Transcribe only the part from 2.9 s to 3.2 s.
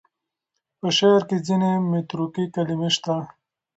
شته.